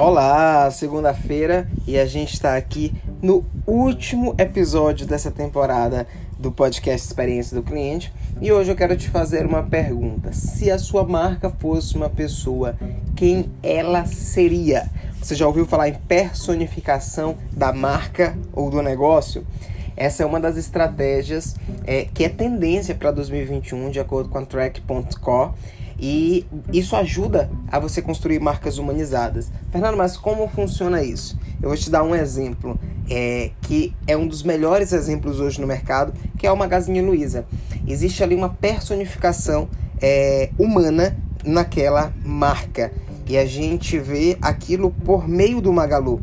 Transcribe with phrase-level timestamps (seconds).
[0.00, 6.06] Olá, segunda-feira e a gente está aqui no último episódio dessa temporada
[6.38, 8.10] do podcast Experiência do Cliente
[8.40, 10.32] e hoje eu quero te fazer uma pergunta.
[10.32, 12.78] Se a sua marca fosse uma pessoa,
[13.14, 14.88] quem ela seria?
[15.20, 19.46] Você já ouviu falar em personificação da marca ou do negócio?
[19.94, 21.56] Essa é uma das estratégias
[21.86, 25.54] é, que é tendência para 2021, de acordo com a Track.co
[26.00, 29.50] e isso ajuda a você construir marcas humanizadas.
[29.70, 31.38] Fernando, mas como funciona isso?
[31.62, 32.78] Eu vou te dar um exemplo
[33.10, 37.44] é, que é um dos melhores exemplos hoje no mercado, que é o Magazine Luiza.
[37.86, 39.68] Existe ali uma personificação
[40.00, 42.92] é, humana naquela marca
[43.26, 46.20] e a gente vê aquilo por meio do Magalu.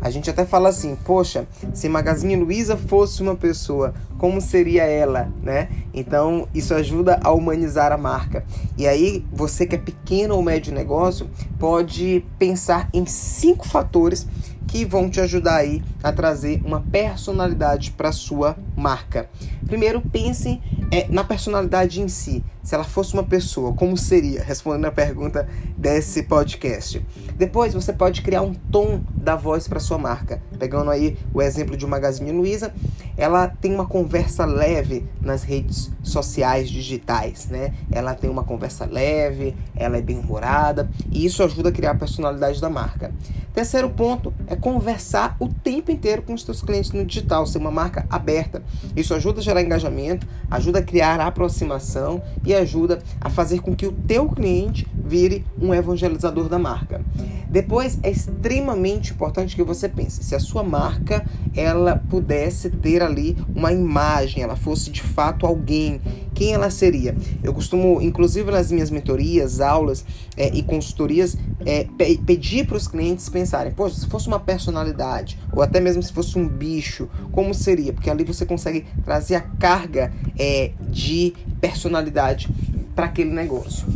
[0.00, 5.30] A gente até fala assim, poxa, se Magazine Luiza fosse uma pessoa, como seria ela,
[5.42, 5.68] né?
[5.92, 8.44] Então, isso ajuda a humanizar a marca.
[8.76, 14.26] E aí, você que é pequeno ou médio negócio, pode pensar em cinco fatores
[14.66, 19.30] que vão te ajudar aí a trazer uma personalidade para sua marca.
[19.66, 22.44] Primeiro, pense é, na personalidade em si.
[22.62, 24.42] Se ela fosse uma pessoa, como seria?
[24.42, 27.04] Respondendo a pergunta desse podcast.
[27.36, 30.42] Depois, você pode criar um tom da voz para sua marca.
[30.58, 32.74] Pegando aí o exemplo de Magazine Luiza,
[33.16, 37.72] ela tem uma conversa leve nas redes sociais digitais, né?
[37.90, 41.94] Ela tem uma conversa leve, ela é bem humorada e isso ajuda a criar a
[41.96, 43.12] personalidade da marca.
[43.56, 47.70] Terceiro ponto é conversar o tempo inteiro com os seus clientes no digital, ser uma
[47.70, 48.62] marca aberta.
[48.94, 53.86] Isso ajuda a gerar engajamento, ajuda a criar aproximação e ajuda a fazer com que
[53.86, 57.00] o teu cliente vire um evangelizador da marca.
[57.48, 63.36] Depois é extremamente importante que você pense se a sua marca ela pudesse ter ali
[63.54, 66.00] uma imagem, ela fosse de fato alguém,
[66.34, 67.16] quem ela seria?
[67.42, 70.04] Eu costumo, inclusive nas minhas mentorias, aulas
[70.36, 75.38] é, e consultorias, é, pe pedir para os clientes pensarem, poxa, se fosse uma personalidade
[75.52, 77.92] ou até mesmo se fosse um bicho, como seria?
[77.92, 82.48] Porque ali você consegue trazer a carga é, de personalidade
[82.94, 83.86] para aquele negócio.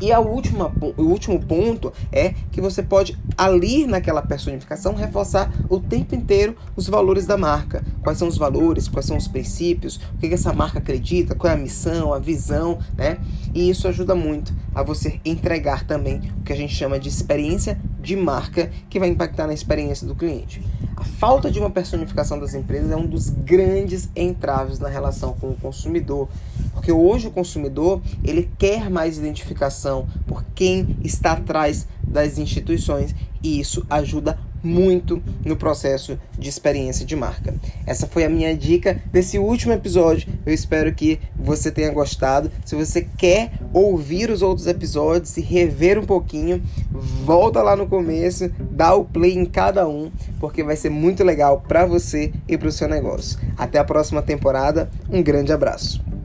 [0.00, 5.80] E a última, o último ponto é que você pode, ali naquela personificação, reforçar o
[5.80, 7.84] tempo inteiro os valores da marca.
[8.02, 11.52] Quais são os valores, quais são os princípios, o que, que essa marca acredita, qual
[11.52, 13.18] é a missão, a visão, né?
[13.54, 17.78] E isso ajuda muito a você entregar também o que a gente chama de experiência
[18.00, 20.62] de marca, que vai impactar na experiência do cliente.
[20.98, 25.50] A falta de uma personificação das empresas é um dos grandes entraves na relação com
[25.50, 26.28] o consumidor,
[26.72, 33.60] porque hoje o consumidor ele quer mais identificação por quem está atrás das instituições e
[33.60, 37.54] isso ajuda muito no processo de experiência de marca.
[37.86, 40.28] Essa foi a minha dica desse último episódio.
[40.44, 42.50] Eu espero que você tenha gostado.
[42.64, 48.50] Se você quer ouvir os outros episódios e rever um pouquinho, volta lá no começo,
[48.70, 50.10] dá o play em cada um,
[50.40, 53.38] porque vai ser muito legal para você e para o seu negócio.
[53.56, 54.90] Até a próxima temporada.
[55.10, 56.17] Um grande abraço.